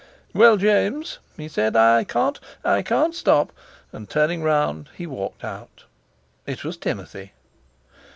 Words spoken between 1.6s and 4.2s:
"I can't—I can't stop," and